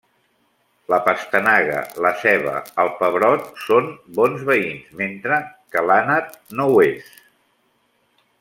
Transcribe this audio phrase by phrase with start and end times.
[0.93, 5.41] La pastanaga, la ceba, el pebrot són bons veïns, mentre
[5.77, 7.17] que l'anet no ho és.